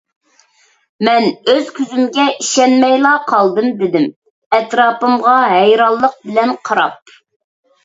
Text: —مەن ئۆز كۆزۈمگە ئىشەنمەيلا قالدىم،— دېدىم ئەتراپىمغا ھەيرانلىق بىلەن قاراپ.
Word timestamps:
—مەن 1.07 1.27
ئۆز 1.51 1.69
كۆزۈمگە 1.79 2.25
ئىشەنمەيلا 2.45 3.13
قالدىم،— 3.33 3.69
دېدىم 3.83 4.09
ئەتراپىمغا 4.59 5.37
ھەيرانلىق 5.55 6.19
بىلەن 6.27 6.59
قاراپ. 6.69 7.17